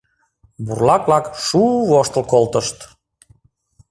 Бурлак-влак 0.65 1.25
шу-у 1.45 1.79
воштыл 1.91 2.23
колтышт. 2.31 2.77